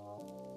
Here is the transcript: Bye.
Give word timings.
Bye. 0.00 0.51